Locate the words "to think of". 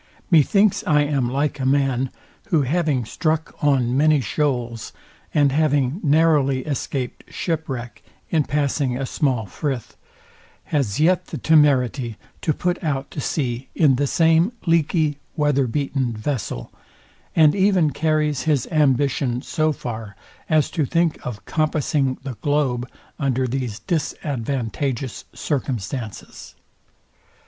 20.71-21.45